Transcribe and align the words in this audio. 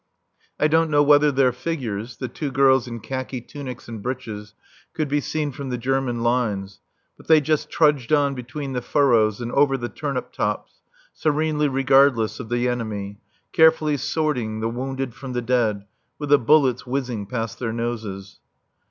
I 0.59 0.67
don't 0.67 0.89
know 0.89 1.03
whether 1.03 1.31
their 1.31 1.51
figures 1.51 2.17
(the 2.17 2.27
two 2.27 2.49
girls 2.51 2.87
in 2.87 3.01
khaki 3.01 3.39
tunics 3.39 3.87
and 3.87 4.01
breeches) 4.01 4.55
could 4.95 5.07
be 5.07 5.21
seen 5.21 5.51
from 5.51 5.69
the 5.69 5.77
German 5.77 6.23
lines, 6.23 6.79
but 7.17 7.27
they 7.27 7.39
just 7.39 7.69
trudged 7.69 8.11
on 8.11 8.33
between 8.33 8.73
the 8.73 8.81
furrows, 8.81 9.41
and 9.41 9.51
over 9.51 9.77
the 9.77 9.89
turnip 9.89 10.33
tops, 10.33 10.81
serenely 11.13 11.67
regardless 11.67 12.39
of 12.39 12.49
the 12.49 12.67
enemy, 12.67 13.19
carefully 13.53 13.95
sorting 13.95 14.59
the 14.59 14.69
wounded 14.69 15.13
from 15.13 15.33
the 15.33 15.41
dead, 15.43 15.85
with 16.17 16.29
the 16.29 16.39
bullets 16.39 16.87
whizzing 16.87 17.27
past 17.27 17.59
their 17.59 17.71
noses. 17.71 18.39